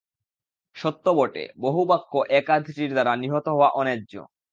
সত্য 0.75 1.05
বটে, 1.15 1.43
বহু 1.59 1.81
বাক্য 1.85 2.11
এক-আধটির 2.29 2.91
দ্বারা 2.91 3.13
নিহত 3.15 3.45
হওয়া 3.47 3.69
অন্যায্য। 3.71 4.13